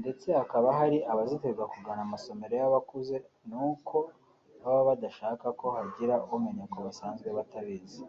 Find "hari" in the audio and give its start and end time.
0.78-0.98